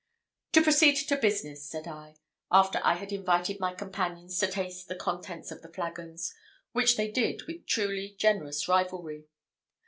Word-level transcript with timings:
"To 0.53 0.63
proceed 0.63 0.95
to 1.09 1.15
business," 1.15 1.63
said 1.69 1.87
I, 1.87 2.15
after 2.51 2.81
I 2.83 2.95
had 2.95 3.11
invited 3.11 3.59
my 3.59 3.71
companions 3.75 4.39
to 4.39 4.47
taste 4.49 4.87
the 4.87 4.95
contents 4.95 5.51
of 5.51 5.61
the 5.61 5.71
flagons, 5.71 6.33
which 6.71 6.97
they 6.97 7.11
did 7.11 7.43
with 7.45 7.67
truly 7.67 8.15
generous 8.17 8.67
rivalry. 8.67 9.25